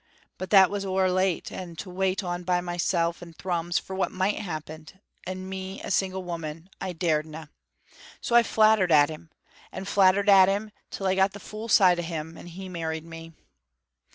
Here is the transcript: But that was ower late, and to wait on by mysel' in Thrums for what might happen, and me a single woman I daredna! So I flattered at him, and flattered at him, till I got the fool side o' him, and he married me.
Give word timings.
But 0.39 0.49
that 0.49 0.71
was 0.71 0.83
ower 0.83 1.11
late, 1.11 1.51
and 1.51 1.77
to 1.77 1.91
wait 1.91 2.23
on 2.23 2.43
by 2.43 2.59
mysel' 2.59 3.15
in 3.21 3.33
Thrums 3.33 3.77
for 3.77 3.95
what 3.95 4.11
might 4.11 4.39
happen, 4.39 4.87
and 5.27 5.47
me 5.47 5.79
a 5.83 5.91
single 5.91 6.23
woman 6.23 6.71
I 6.81 6.93
daredna! 6.93 7.51
So 8.19 8.35
I 8.35 8.41
flattered 8.41 8.91
at 8.91 9.11
him, 9.11 9.29
and 9.71 9.87
flattered 9.87 10.27
at 10.27 10.49
him, 10.49 10.71
till 10.89 11.05
I 11.05 11.13
got 11.13 11.33
the 11.33 11.39
fool 11.39 11.67
side 11.69 11.99
o' 11.99 12.01
him, 12.01 12.35
and 12.35 12.49
he 12.49 12.67
married 12.67 13.05
me. 13.05 13.33